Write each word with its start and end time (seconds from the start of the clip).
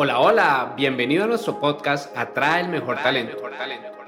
Hola, 0.00 0.20
hola, 0.20 0.74
bienvenido 0.76 1.24
a 1.24 1.26
nuestro 1.26 1.58
podcast 1.58 2.16
Atrae 2.16 2.60
el 2.60 2.68
Mejor 2.68 2.98
Talento. 3.02 3.36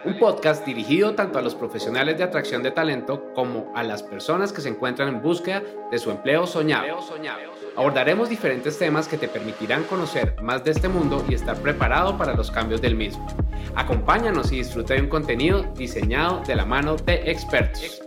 Un 0.05 0.21
podcast 0.21 0.65
dirigido 0.65 1.17
tanto 1.17 1.41
a 1.41 1.43
los 1.43 1.57
profesionales 1.57 2.17
de 2.17 2.23
atracción 2.23 2.63
de 2.63 2.71
talento 2.71 3.33
como 3.35 3.73
a 3.75 3.83
las 3.83 4.01
personas 4.01 4.53
que 4.53 4.61
se 4.61 4.69
encuentran 4.69 5.09
en 5.09 5.21
búsqueda 5.21 5.65
de 5.91 5.99
su 5.99 6.13
empleo 6.13 6.47
soñado. 6.47 7.01
Abordaremos 7.77 8.29
diferentes 8.29 8.79
temas 8.79 9.09
que 9.09 9.19
te 9.19 9.27
permitirán 9.27 9.83
conocer 9.83 10.37
más 10.41 10.63
de 10.63 10.71
este 10.71 10.89
mundo 10.89 11.25
y 11.29 11.35
estar 11.35 11.57
preparado 11.57 12.17
para 12.17 12.35
los 12.35 12.53
cambios 12.53 12.81
del 12.81 12.95
mismo. 12.95 13.27
Acompáñanos 13.75 14.53
y 14.53 14.59
disfruta 14.59 14.95
de 14.95 15.01
un 15.01 15.09
contenido 15.09 15.65
diseñado 15.75 16.41
de 16.47 16.55
la 16.55 16.67
mano 16.67 16.95
de 16.99 17.29
expertos. 17.29 18.01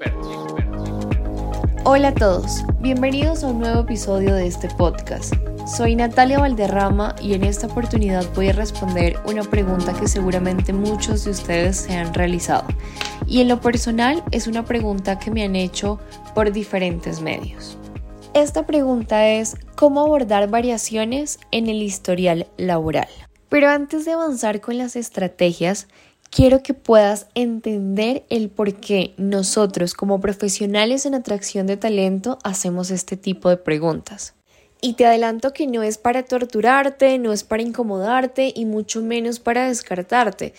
Hola 1.84 2.08
a 2.08 2.16
todos, 2.16 2.64
bienvenidos 2.80 3.44
a 3.44 3.48
un 3.48 3.60
nuevo 3.60 3.82
episodio 3.82 4.36
de 4.36 4.48
este 4.48 4.70
podcast. 4.78 5.34
Soy 5.66 5.96
Natalia 5.96 6.40
Valderrama 6.40 7.16
y 7.22 7.36
en 7.36 7.46
esta 7.46 7.68
oportunidad 7.68 8.26
voy 8.36 8.50
a 8.50 8.54
responder 8.54 9.16
una 9.26 9.44
pregunta 9.44 9.94
que 9.94 10.10
seguramente 10.10 10.74
muchos 10.74 11.24
de 11.24 11.32
ustedes 11.32 11.78
se 11.78 11.96
han 11.96 12.14
realizado. 12.14 12.68
Y 13.28 13.40
en 13.40 13.48
lo 13.48 13.62
personal 13.62 14.22
es 14.32 14.48
una 14.48 14.66
pregunta 14.66 15.20
que 15.20 15.32
me 15.32 15.44
han 15.44 15.56
hecho 15.56 16.00
por 16.36 16.52
diferentes 16.52 17.22
medios. 17.22 17.78
Esta 18.34 18.66
pregunta 18.66 19.30
es 19.30 19.56
¿cómo 19.78 20.02
abordar 20.02 20.50
variaciones 20.50 21.40
en 21.52 21.70
el 21.70 21.82
historial 21.82 22.48
laboral? 22.58 23.08
Pero 23.48 23.70
antes 23.70 24.04
de 24.04 24.12
avanzar 24.12 24.60
con 24.60 24.78
las 24.78 24.98
estrategias, 24.98 25.88
quiero 26.30 26.62
que 26.62 26.74
puedas 26.74 27.28
entender 27.36 28.26
el 28.30 28.50
por 28.50 28.74
qué 28.74 29.14
nosotros 29.16 29.94
como 29.94 30.20
profesionales 30.20 31.06
en 31.06 31.16
atracción 31.16 31.68
de 31.68 31.78
talento 31.78 32.38
hacemos 32.44 32.92
este 32.92 33.16
tipo 33.16 33.48
de 33.48 33.56
preguntas. 33.58 34.36
Y 34.86 34.96
te 34.96 35.06
adelanto 35.06 35.54
que 35.54 35.66
no 35.66 35.82
es 35.82 35.98
para 35.98 36.24
torturarte, 36.24 37.18
no 37.18 37.32
es 37.32 37.46
para 37.46 37.64
incomodarte 37.64 38.52
y 38.54 38.66
mucho 38.66 39.02
menos 39.02 39.40
para 39.40 39.70
descartarte. 39.70 40.54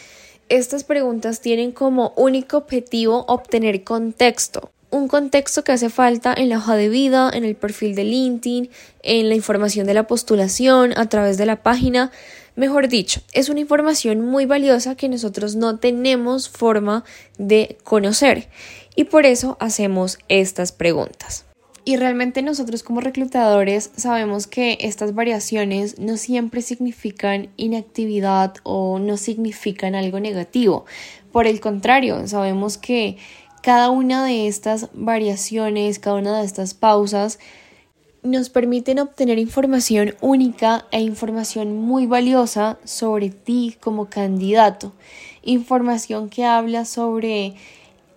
Estas 0.49 0.83
preguntas 0.83 1.43
tienen 1.43 1.73
como 1.73 2.15
único 2.17 2.57
objetivo 2.57 3.27
obtener 3.29 3.85
contexto, 3.85 4.71
un 4.91 5.09
contexto 5.09 5.63
que 5.63 5.73
hace 5.73 5.91
falta 5.91 6.33
en 6.35 6.49
la 6.49 6.57
hoja 6.57 6.75
de 6.75 6.89
vida, 6.89 7.31
en 7.35 7.45
el 7.45 7.55
perfil 7.55 7.95
de 7.95 8.05
LinkedIn, 8.05 8.71
en 9.03 9.29
la 9.29 9.35
información 9.35 9.87
de 9.87 9.93
la 9.93 10.07
postulación, 10.07 10.97
a 10.97 11.07
través 11.11 11.37
de 11.37 11.45
la 11.45 11.63
página. 11.63 12.11
Mejor 12.57 12.89
dicho, 12.89 13.21
es 13.35 13.51
una 13.51 13.61
información 13.61 14.23
muy 14.23 14.47
valiosa 14.47 14.95
que 14.95 15.11
nosotros 15.11 15.55
no 15.55 15.79
tenemos 15.79 16.49
forma 16.49 17.05
de 17.37 17.77
conocer 17.85 18.49
y 18.97 19.05
por 19.05 19.27
eso 19.27 19.59
hacemos 19.61 20.19
estas 20.29 20.73
preguntas. 20.73 21.45
Y 21.87 21.97
realmente 21.97 22.41
nosotros 22.41 22.83
como 22.83 23.01
reclutadores 23.01 23.91
sabemos 23.97 24.47
que 24.47 24.79
estas 24.81 25.15
variaciones 25.15 25.99
no 25.99 26.17
siempre 26.17 26.63
significan 26.63 27.51
inactividad 27.59 28.55
o 28.63 28.99
no 28.99 29.19
significan 29.19 29.95
algo 29.95 30.19
negativo. 30.19 30.87
Por 31.31 31.47
el 31.47 31.61
contrario, 31.61 32.27
sabemos 32.27 32.79
que 32.79 33.19
cada 33.63 33.91
una 33.91 34.25
de 34.25 34.47
estas 34.47 34.89
variaciones, 34.95 35.99
cada 35.99 36.17
una 36.17 36.39
de 36.39 36.47
estas 36.47 36.73
pausas 36.73 37.39
nos 38.23 38.49
permiten 38.49 38.99
obtener 38.99 39.39
información 39.39 40.15
única 40.23 40.87
e 40.91 41.01
información 41.01 41.77
muy 41.77 42.07
valiosa 42.07 42.79
sobre 42.85 43.29
ti 43.29 43.77
como 43.81 44.09
candidato. 44.09 44.95
Información 45.43 46.31
que 46.31 46.47
habla 46.47 46.87
sobre 46.87 47.55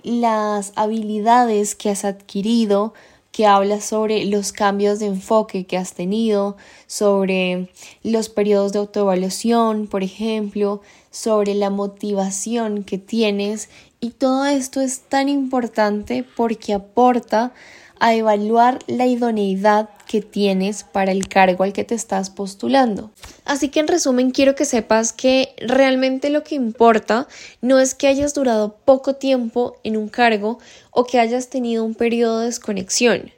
las 0.03 0.71
habilidades 0.77 1.75
que 1.75 1.89
has 1.89 2.05
adquirido, 2.05 2.93
que 3.37 3.45
habla 3.45 3.81
sobre 3.81 4.25
los 4.25 4.51
cambios 4.51 4.97
de 4.97 5.05
enfoque 5.05 5.67
que 5.67 5.77
has 5.77 5.93
tenido, 5.93 6.57
sobre 6.87 7.69
los 8.01 8.29
periodos 8.29 8.73
de 8.73 8.79
autoevaluación, 8.79 9.85
por 9.85 10.01
ejemplo, 10.01 10.81
sobre 11.11 11.53
la 11.53 11.69
motivación 11.69 12.83
que 12.83 12.97
tienes. 12.97 13.69
Y 13.99 14.09
todo 14.09 14.47
esto 14.47 14.81
es 14.81 15.01
tan 15.01 15.29
importante 15.29 16.25
porque 16.35 16.73
aporta 16.73 17.53
a 17.99 18.13
evaluar 18.13 18.79
la 18.87 19.05
idoneidad 19.05 19.89
que 20.07 20.21
tienes 20.21 20.83
para 20.83 21.11
el 21.11 21.27
cargo 21.27 21.63
al 21.63 21.73
que 21.73 21.83
te 21.83 21.95
estás 21.95 22.29
postulando. 22.29 23.11
Así 23.45 23.69
que 23.69 23.79
en 23.79 23.87
resumen 23.87 24.31
quiero 24.31 24.55
que 24.55 24.65
sepas 24.65 25.13
que 25.13 25.53
realmente 25.57 26.29
lo 26.29 26.43
que 26.43 26.55
importa 26.55 27.27
no 27.61 27.79
es 27.79 27.95
que 27.95 28.07
hayas 28.07 28.33
durado 28.33 28.75
poco 28.85 29.15
tiempo 29.15 29.77
en 29.83 29.97
un 29.97 30.09
cargo 30.09 30.59
o 30.91 31.05
que 31.05 31.19
hayas 31.19 31.49
tenido 31.49 31.83
un 31.83 31.95
periodo 31.95 32.39
de 32.39 32.45
desconexión. 32.47 33.31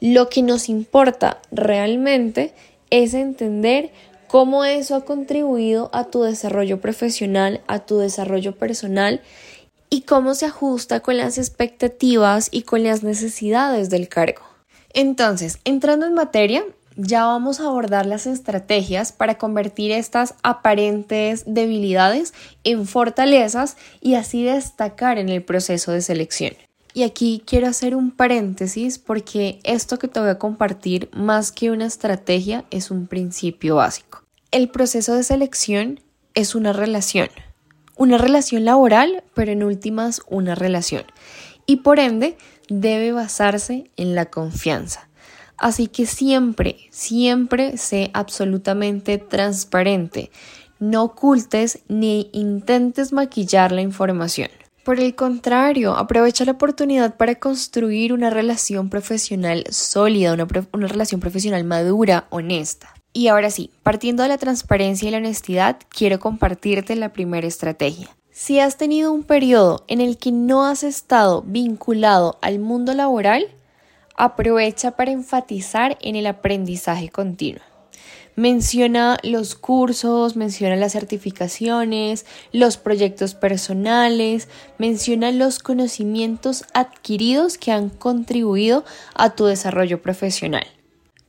Lo 0.00 0.28
que 0.28 0.42
nos 0.42 0.68
importa 0.68 1.40
realmente 1.50 2.54
es 2.90 3.14
entender 3.14 3.90
cómo 4.28 4.64
eso 4.64 4.94
ha 4.94 5.04
contribuido 5.04 5.90
a 5.92 6.04
tu 6.04 6.22
desarrollo 6.22 6.80
profesional, 6.80 7.60
a 7.66 7.80
tu 7.80 7.98
desarrollo 7.98 8.56
personal 8.56 9.20
y 9.90 10.02
cómo 10.02 10.34
se 10.34 10.46
ajusta 10.46 11.00
con 11.00 11.16
las 11.16 11.36
expectativas 11.36 12.48
y 12.50 12.62
con 12.62 12.84
las 12.84 13.02
necesidades 13.02 13.90
del 13.90 14.08
cargo. 14.08 14.42
Entonces, 14.92 15.58
entrando 15.64 16.06
en 16.06 16.14
materia, 16.14 16.64
ya 16.96 17.24
vamos 17.24 17.60
a 17.60 17.66
abordar 17.66 18.06
las 18.06 18.26
estrategias 18.26 19.12
para 19.12 19.36
convertir 19.36 19.90
estas 19.90 20.34
aparentes 20.42 21.44
debilidades 21.46 22.34
en 22.64 22.86
fortalezas 22.86 23.76
y 24.00 24.14
así 24.14 24.44
destacar 24.44 25.18
en 25.18 25.28
el 25.28 25.42
proceso 25.42 25.92
de 25.92 26.02
selección. 26.02 26.54
Y 26.92 27.04
aquí 27.04 27.42
quiero 27.46 27.68
hacer 27.68 27.94
un 27.94 28.10
paréntesis 28.10 28.98
porque 28.98 29.60
esto 29.62 29.98
que 29.98 30.08
te 30.08 30.20
voy 30.20 30.30
a 30.30 30.38
compartir 30.38 31.08
más 31.12 31.52
que 31.52 31.70
una 31.70 31.86
estrategia 31.86 32.64
es 32.70 32.90
un 32.90 33.06
principio 33.06 33.76
básico. 33.76 34.22
El 34.50 34.68
proceso 34.68 35.14
de 35.14 35.22
selección 35.22 36.00
es 36.34 36.56
una 36.56 36.72
relación 36.72 37.28
una 37.96 38.18
relación 38.18 38.64
laboral, 38.64 39.24
pero 39.34 39.52
en 39.52 39.62
últimas 39.62 40.22
una 40.28 40.54
relación. 40.54 41.04
Y 41.66 41.76
por 41.76 41.98
ende 41.98 42.36
debe 42.68 43.12
basarse 43.12 43.90
en 43.96 44.14
la 44.14 44.26
confianza. 44.26 45.08
Así 45.56 45.88
que 45.88 46.06
siempre, 46.06 46.76
siempre 46.90 47.76
sé 47.76 48.10
absolutamente 48.14 49.18
transparente. 49.18 50.30
No 50.78 51.02
ocultes 51.04 51.80
ni 51.88 52.30
intentes 52.32 53.12
maquillar 53.12 53.70
la 53.70 53.82
información. 53.82 54.48
Por 54.84 54.98
el 54.98 55.14
contrario, 55.14 55.94
aprovecha 55.96 56.46
la 56.46 56.52
oportunidad 56.52 57.18
para 57.18 57.34
construir 57.34 58.14
una 58.14 58.30
relación 58.30 58.88
profesional 58.88 59.64
sólida, 59.68 60.32
una, 60.32 60.48
una 60.72 60.88
relación 60.88 61.20
profesional 61.20 61.64
madura, 61.64 62.26
honesta. 62.30 62.94
Y 63.12 63.28
ahora 63.28 63.50
sí, 63.50 63.70
partiendo 63.82 64.22
de 64.22 64.28
la 64.28 64.38
transparencia 64.38 65.08
y 65.08 65.10
la 65.10 65.18
honestidad, 65.18 65.78
quiero 65.88 66.20
compartirte 66.20 66.94
la 66.94 67.12
primera 67.12 67.46
estrategia. 67.46 68.08
Si 68.30 68.60
has 68.60 68.76
tenido 68.76 69.12
un 69.12 69.24
periodo 69.24 69.84
en 69.88 70.00
el 70.00 70.16
que 70.16 70.30
no 70.30 70.64
has 70.64 70.84
estado 70.84 71.42
vinculado 71.42 72.38
al 72.40 72.60
mundo 72.60 72.94
laboral, 72.94 73.48
aprovecha 74.16 74.92
para 74.92 75.10
enfatizar 75.10 75.98
en 76.00 76.14
el 76.14 76.26
aprendizaje 76.26 77.08
continuo. 77.08 77.62
Menciona 78.36 79.18
los 79.24 79.56
cursos, 79.56 80.36
menciona 80.36 80.76
las 80.76 80.92
certificaciones, 80.92 82.24
los 82.52 82.76
proyectos 82.76 83.34
personales, 83.34 84.48
menciona 84.78 85.32
los 85.32 85.58
conocimientos 85.58 86.64
adquiridos 86.72 87.58
que 87.58 87.72
han 87.72 87.90
contribuido 87.90 88.84
a 89.14 89.34
tu 89.34 89.46
desarrollo 89.46 90.00
profesional. 90.00 90.66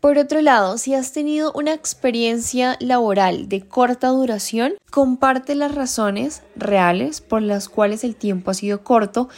Por 0.02 0.18
otro 0.18 0.42
lado, 0.42 0.80
si 0.80 0.96
has 0.96 1.12
tenido 1.12 1.52
una 1.54 1.76
experiencia 1.76 2.76
laboral 2.80 3.48
de 3.48 3.62
corta 3.62 4.08
duración, 4.08 4.74
comparte 4.90 5.54
las 5.54 5.76
razones 5.76 6.42
reales 6.56 7.22
por 7.22 7.44
las 7.44 7.70
cuales 7.70 8.04
el 8.04 8.16
tiempo 8.16 8.50
ha 8.50 8.56
sido 8.56 8.84
corto, 8.84 9.30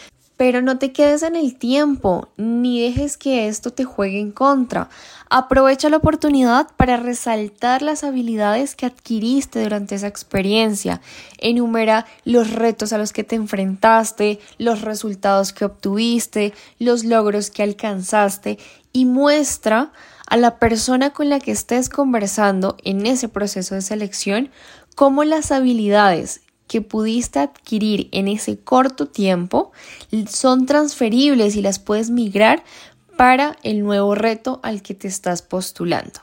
pero 0.44 0.62
no 0.62 0.78
te 0.78 0.92
quedes 0.92 1.24
en 1.24 1.38
el 1.38 1.56
tiempo, 1.56 2.28
ni 2.36 2.82
dejes 2.82 3.16
que 3.16 3.48
esto 3.48 3.72
te 3.72 3.86
juegue 3.86 4.20
en 4.20 4.34
contra. 4.34 4.90
Aprovecha 5.30 5.88
la 5.88 5.96
oportunidad 5.96 6.68
para 6.76 6.98
resaltar 6.98 7.82
las 7.82 8.04
habilidades 8.04 8.76
que 8.76 8.86
adquiriste 8.86 9.64
durante 9.64 9.96
esa 9.96 10.08
experiencia. 10.08 11.00
Enumera 11.38 12.06
los 12.26 12.52
retos 12.52 12.92
a 12.92 12.98
los 12.98 13.14
que 13.14 13.24
te 13.24 13.38
enfrentaste, 13.38 14.42
los 14.58 14.82
resultados 14.82 15.54
que 15.54 15.64
obtuviste, 15.64 16.54
los 16.78 17.06
logros 17.06 17.50
que 17.50 17.64
alcanzaste 17.64 18.60
y 18.92 19.06
muestra 19.06 19.94
a 20.28 20.36
la 20.36 20.60
persona 20.60 21.12
con 21.12 21.30
la 21.30 21.40
que 21.40 21.54
estés 21.54 21.88
conversando 21.88 22.76
en 22.84 23.06
ese 23.06 23.30
proceso 23.30 23.76
de 23.76 23.82
selección 23.82 24.50
cómo 24.96 25.24
las 25.24 25.54
habilidades 25.54 26.42
que 26.74 26.82
pudiste 26.82 27.38
adquirir 27.38 28.10
en 28.12 28.28
ese 28.28 28.58
corto 28.58 29.06
tiempo 29.06 29.72
son 30.28 30.66
transferibles 30.66 31.56
y 31.56 31.62
las 31.62 31.78
puedes 31.78 32.10
migrar 32.10 32.64
para 33.16 33.58
el 33.62 33.84
nuevo 33.84 34.16
reto 34.16 34.60
al 34.64 34.82
que 34.82 34.96
te 34.96 35.08
estás 35.08 35.44
postulando. 35.44 36.22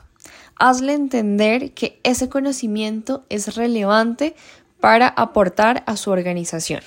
Hazle 0.57 0.91
entender 0.91 1.71
que 1.71 2.01
ese 2.03 2.27
conocimiento 2.27 3.23
es 3.29 3.55
relevante 3.55 4.35
para 4.81 5.07
aportar 5.07 5.85
a 5.87 5.95
su 5.95 6.11
organización. 6.11 6.81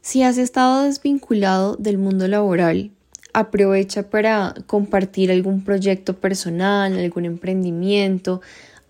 Si 0.00 0.22
has 0.22 0.38
estado 0.38 0.84
desvinculado 0.84 1.76
del 1.76 1.98
mundo 1.98 2.26
laboral 2.26 2.90
aprovecha 3.34 4.08
para 4.08 4.54
compartir 4.66 5.30
algún 5.30 5.62
proyecto 5.62 6.16
personal, 6.16 6.98
algún 6.98 7.26
emprendimiento, 7.26 8.40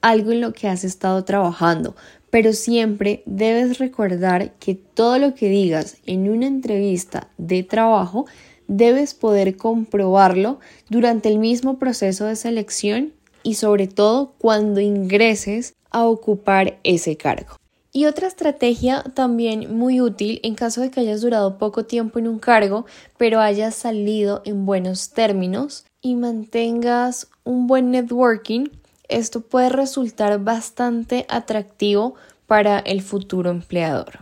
algo 0.03 0.31
en 0.31 0.41
lo 0.41 0.53
que 0.53 0.69
has 0.69 0.85
estado 0.85 1.25
trabajando, 1.25 1.97
pero 2.31 2.53
siempre 2.53 3.23
debes 3.27 3.79
recordar 3.79 4.53
que 4.55 4.75
todo 4.75 5.19
lo 5.19 5.35
que 5.35 5.49
digas 5.49 5.97
en 6.07 6.29
una 6.31 6.47
entrevista 6.47 7.29
de 7.39 7.63
trabajo 7.63 8.27
debes 8.69 9.15
poder 9.15 9.57
comprobarlo 9.57 10.61
durante 10.89 11.29
el 11.29 11.39
mismo 11.39 11.79
proceso 11.79 12.27
de 12.27 12.37
selección 12.37 13.13
y 13.43 13.55
sobre 13.55 13.89
todo 13.89 14.35
cuando 14.39 14.81
ingreses 14.81 15.75
a 15.91 16.07
ocupar 16.07 16.79
ese 16.85 17.17
cargo. 17.17 17.57
Y 17.93 18.05
otra 18.05 18.29
estrategia 18.29 19.03
también 19.15 19.77
muy 19.77 20.01
útil 20.01 20.39
en 20.45 20.55
caso 20.55 20.81
de 20.81 20.93
que 20.93 21.01
hayas 21.01 21.23
durado 21.23 21.59
poco 21.59 21.87
tiempo 21.87 22.21
en 22.21 22.29
un 22.29 22.39
cargo, 22.39 22.87
pero 23.19 23.41
hayas 23.41 23.75
salido 23.75 24.43
en 24.45 24.65
buenos 24.65 25.11
términos 25.11 25.85
y 26.01 26.15
mantengas 26.15 27.29
un 27.43 27.67
buen 27.67 27.91
networking, 27.91 28.67
esto 29.11 29.41
puede 29.41 29.69
resultar 29.69 30.39
bastante 30.39 31.27
atractivo 31.29 32.15
para 32.47 32.79
el 32.79 33.03
futuro 33.03 33.51
empleador. 33.51 34.21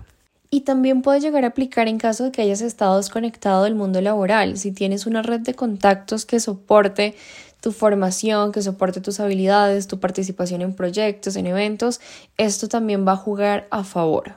Y 0.50 0.62
también 0.62 1.02
puede 1.02 1.20
llegar 1.20 1.44
a 1.44 1.49
aplicar 1.49 1.88
en 1.88 1.99
caso 1.99 2.25
de 2.25 2.32
que 2.32 2.43
hayas 2.43 2.62
estado 2.62 2.96
desconectado 2.96 3.64
del 3.64 3.75
mundo 3.75 4.00
laboral. 4.00 4.56
Si 4.56 4.73
tienes 4.73 5.06
una 5.06 5.23
red 5.23 5.40
de 5.40 5.55
contactos 5.55 6.25
que 6.25 6.40
soporte 6.40 7.14
tu 7.61 7.73
formación, 7.73 8.52
que 8.52 8.62
soporte 8.62 9.00
tus 9.00 9.20
habilidades, 9.20 9.88
tu 9.88 10.00
participación 10.00 10.62
en 10.62 10.75
proyectos, 10.75 11.37
en 11.37 11.46
eventos, 11.46 12.00
esto 12.37 12.69
también 12.69 13.06
va 13.06 13.12
a 13.12 13.17
jugar 13.17 13.69
a 13.70 13.85
favor. 13.85 14.37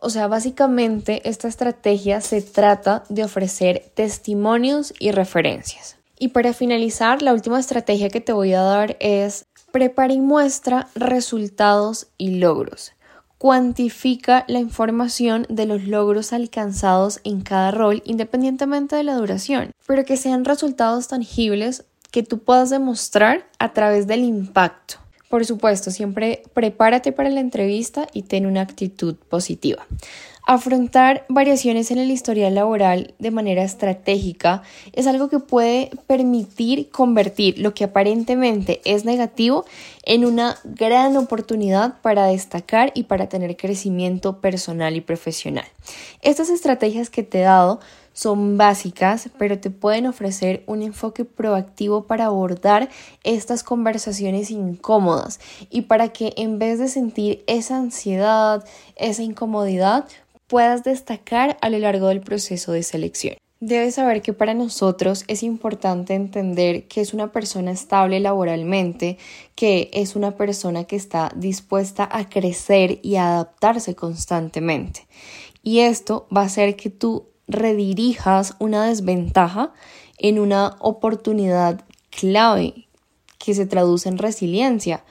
O 0.00 0.10
sea, 0.10 0.28
básicamente 0.28 1.28
esta 1.28 1.48
estrategia 1.48 2.20
se 2.20 2.42
trata 2.42 3.04
de 3.08 3.24
ofrecer 3.24 3.90
testimonios 3.94 4.92
y 4.98 5.10
referencias. 5.12 5.96
Y 6.18 6.28
para 6.28 6.52
finalizar, 6.52 7.22
la 7.22 7.32
última 7.32 7.58
estrategia 7.58 8.10
que 8.10 8.20
te 8.20 8.32
voy 8.32 8.52
a 8.52 8.62
dar 8.62 8.96
es 9.00 9.46
prepara 9.72 10.12
y 10.12 10.20
muestra 10.20 10.88
resultados 10.94 12.08
y 12.18 12.38
logros. 12.38 12.92
Cuantifica 13.38 14.44
la 14.48 14.58
información 14.58 15.46
de 15.48 15.66
los 15.66 15.84
logros 15.84 16.32
alcanzados 16.32 17.20
en 17.22 17.42
cada 17.42 17.70
rol 17.70 18.02
independientemente 18.04 18.96
de 18.96 19.04
la 19.04 19.14
duración, 19.14 19.70
pero 19.86 20.04
que 20.04 20.16
sean 20.16 20.44
resultados 20.44 21.08
tangibles 21.08 21.84
que 22.10 22.22
tú 22.22 22.38
puedas 22.40 22.70
demostrar 22.70 23.46
a 23.58 23.72
través 23.72 24.06
del 24.06 24.24
impacto. 24.24 24.96
Por 25.28 25.44
supuesto, 25.44 25.90
siempre 25.90 26.42
prepárate 26.54 27.12
para 27.12 27.28
la 27.28 27.40
entrevista 27.40 28.08
y 28.12 28.22
ten 28.22 28.46
una 28.46 28.62
actitud 28.62 29.14
positiva. 29.14 29.86
Afrontar 30.50 31.26
variaciones 31.28 31.90
en 31.90 31.98
el 31.98 32.10
historial 32.10 32.54
laboral 32.54 33.12
de 33.18 33.30
manera 33.30 33.62
estratégica 33.62 34.62
es 34.94 35.06
algo 35.06 35.28
que 35.28 35.40
puede 35.40 35.90
permitir 36.06 36.88
convertir 36.88 37.58
lo 37.58 37.74
que 37.74 37.84
aparentemente 37.84 38.80
es 38.86 39.04
negativo 39.04 39.66
en 40.04 40.24
una 40.24 40.56
gran 40.64 41.18
oportunidad 41.18 42.00
para 42.00 42.24
destacar 42.28 42.92
y 42.94 43.02
para 43.02 43.28
tener 43.28 43.58
crecimiento 43.58 44.40
personal 44.40 44.96
y 44.96 45.02
profesional. 45.02 45.66
Estas 46.22 46.48
estrategias 46.48 47.10
que 47.10 47.22
te 47.22 47.40
he 47.40 47.42
dado 47.42 47.80
son 48.18 48.56
básicas, 48.56 49.28
pero 49.38 49.60
te 49.60 49.70
pueden 49.70 50.06
ofrecer 50.06 50.64
un 50.66 50.82
enfoque 50.82 51.24
proactivo 51.24 52.08
para 52.08 52.24
abordar 52.24 52.88
estas 53.22 53.62
conversaciones 53.62 54.50
incómodas 54.50 55.38
y 55.70 55.82
para 55.82 56.08
que 56.08 56.32
en 56.36 56.58
vez 56.58 56.80
de 56.80 56.88
sentir 56.88 57.44
esa 57.46 57.76
ansiedad, 57.76 58.64
esa 58.96 59.22
incomodidad, 59.22 60.06
puedas 60.48 60.82
destacar 60.82 61.56
a 61.60 61.70
lo 61.70 61.78
largo 61.78 62.08
del 62.08 62.20
proceso 62.20 62.72
de 62.72 62.82
selección. 62.82 63.36
Debes 63.60 63.96
saber 63.96 64.22
que 64.22 64.32
para 64.32 64.54
nosotros 64.54 65.24
es 65.26 65.42
importante 65.42 66.14
entender 66.14 66.86
que 66.86 67.00
es 67.00 67.12
una 67.12 67.32
persona 67.32 67.72
estable 67.72 68.20
laboralmente, 68.20 69.18
que 69.56 69.90
es 69.92 70.14
una 70.14 70.36
persona 70.36 70.84
que 70.84 70.94
está 70.94 71.32
dispuesta 71.34 72.08
a 72.10 72.28
crecer 72.28 73.00
y 73.02 73.16
adaptarse 73.16 73.96
constantemente. 73.96 75.08
Y 75.64 75.80
esto 75.80 76.28
va 76.34 76.42
a 76.42 76.46
hacer 76.46 76.76
que 76.76 76.88
tú 76.88 77.26
redirijas 77.48 78.54
una 78.60 78.86
desventaja 78.86 79.72
en 80.18 80.38
una 80.38 80.76
oportunidad 80.78 81.84
clave 82.10 82.86
que 83.38 83.54
se 83.54 83.66
traduce 83.66 84.08
en 84.08 84.18
resiliencia 84.18 85.04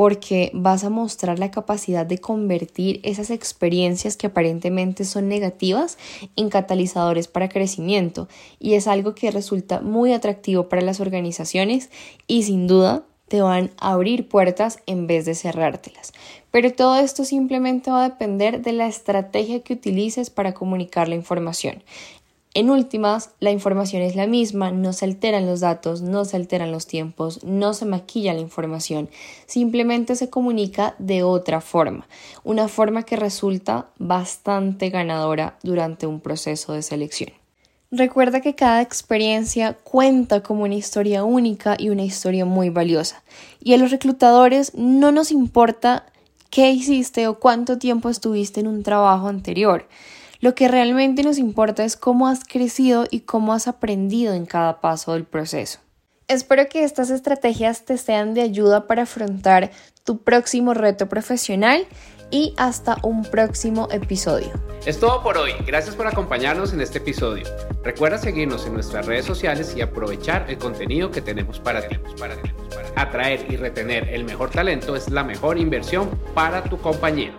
porque 0.00 0.50
vas 0.54 0.82
a 0.82 0.88
mostrar 0.88 1.38
la 1.38 1.50
capacidad 1.50 2.06
de 2.06 2.16
convertir 2.16 3.00
esas 3.02 3.28
experiencias 3.28 4.16
que 4.16 4.28
aparentemente 4.28 5.04
son 5.04 5.28
negativas 5.28 5.98
en 6.36 6.48
catalizadores 6.48 7.28
para 7.28 7.50
crecimiento 7.50 8.26
y 8.58 8.76
es 8.76 8.86
algo 8.86 9.14
que 9.14 9.30
resulta 9.30 9.82
muy 9.82 10.14
atractivo 10.14 10.70
para 10.70 10.80
las 10.80 11.00
organizaciones 11.00 11.90
y 12.26 12.44
sin 12.44 12.66
duda 12.66 13.02
te 13.28 13.42
van 13.42 13.72
a 13.78 13.92
abrir 13.92 14.26
puertas 14.26 14.78
en 14.86 15.06
vez 15.06 15.26
de 15.26 15.34
cerrártelas. 15.34 16.14
Pero 16.50 16.72
todo 16.72 16.96
esto 16.96 17.26
simplemente 17.26 17.90
va 17.90 18.04
a 18.04 18.08
depender 18.08 18.62
de 18.62 18.72
la 18.72 18.86
estrategia 18.86 19.60
que 19.60 19.74
utilices 19.74 20.30
para 20.30 20.54
comunicar 20.54 21.08
la 21.08 21.14
información. 21.14 21.82
En 22.52 22.68
últimas, 22.68 23.30
la 23.38 23.52
información 23.52 24.02
es 24.02 24.16
la 24.16 24.26
misma, 24.26 24.72
no 24.72 24.92
se 24.92 25.04
alteran 25.04 25.46
los 25.46 25.60
datos, 25.60 26.02
no 26.02 26.24
se 26.24 26.36
alteran 26.36 26.72
los 26.72 26.88
tiempos, 26.88 27.44
no 27.44 27.74
se 27.74 27.84
maquilla 27.84 28.34
la 28.34 28.40
información, 28.40 29.08
simplemente 29.46 30.16
se 30.16 30.30
comunica 30.30 30.96
de 30.98 31.22
otra 31.22 31.60
forma, 31.60 32.08
una 32.42 32.66
forma 32.66 33.04
que 33.04 33.14
resulta 33.14 33.90
bastante 33.98 34.90
ganadora 34.90 35.58
durante 35.62 36.08
un 36.08 36.18
proceso 36.18 36.72
de 36.72 36.82
selección. 36.82 37.30
Recuerda 37.92 38.40
que 38.40 38.56
cada 38.56 38.82
experiencia 38.82 39.74
cuenta 39.84 40.42
como 40.42 40.64
una 40.64 40.74
historia 40.74 41.22
única 41.22 41.76
y 41.78 41.90
una 41.90 42.02
historia 42.02 42.44
muy 42.44 42.70
valiosa. 42.70 43.22
Y 43.62 43.74
a 43.74 43.78
los 43.78 43.90
reclutadores 43.90 44.74
no 44.74 45.10
nos 45.10 45.32
importa 45.32 46.06
qué 46.50 46.70
hiciste 46.70 47.26
o 47.28 47.38
cuánto 47.38 47.78
tiempo 47.78 48.08
estuviste 48.08 48.60
en 48.60 48.66
un 48.66 48.82
trabajo 48.82 49.28
anterior. 49.28 49.86
Lo 50.40 50.54
que 50.54 50.68
realmente 50.68 51.22
nos 51.22 51.36
importa 51.36 51.84
es 51.84 51.96
cómo 51.96 52.26
has 52.26 52.44
crecido 52.44 53.06
y 53.10 53.20
cómo 53.20 53.52
has 53.52 53.68
aprendido 53.68 54.32
en 54.32 54.46
cada 54.46 54.80
paso 54.80 55.12
del 55.12 55.24
proceso. 55.24 55.80
Espero 56.28 56.66
que 56.68 56.82
estas 56.82 57.10
estrategias 57.10 57.84
te 57.84 57.98
sean 57.98 58.32
de 58.32 58.40
ayuda 58.40 58.86
para 58.86 59.02
afrontar 59.02 59.70
tu 60.02 60.22
próximo 60.22 60.72
reto 60.72 61.08
profesional 61.08 61.86
y 62.30 62.54
hasta 62.56 62.96
un 63.02 63.22
próximo 63.24 63.88
episodio. 63.90 64.50
Es 64.86 64.98
todo 64.98 65.22
por 65.22 65.36
hoy. 65.36 65.52
Gracias 65.66 65.94
por 65.94 66.06
acompañarnos 66.06 66.72
en 66.72 66.80
este 66.80 66.98
episodio. 66.98 67.44
Recuerda 67.82 68.16
seguirnos 68.16 68.64
en 68.66 68.74
nuestras 68.74 69.04
redes 69.04 69.26
sociales 69.26 69.74
y 69.76 69.82
aprovechar 69.82 70.46
el 70.48 70.56
contenido 70.56 71.10
que 71.10 71.20
tenemos 71.20 71.58
para 71.60 71.86
ti. 71.86 71.96
Atraer 72.96 73.44
y 73.52 73.56
retener 73.56 74.08
el 74.08 74.24
mejor 74.24 74.50
talento 74.50 74.96
es 74.96 75.10
la 75.10 75.24
mejor 75.24 75.58
inversión 75.58 76.08
para 76.32 76.64
tu 76.64 76.78
compañía. 76.78 77.34